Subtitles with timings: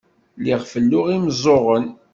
[0.37, 1.85] Lliɣ felluɣ imeẓẓuɣen.